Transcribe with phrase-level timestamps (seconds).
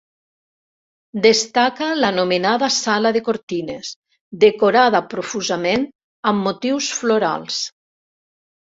[1.25, 3.93] Destaca l'anomenada sala de cortines,
[4.47, 5.89] decorada profusament
[6.33, 7.63] amb motius florals.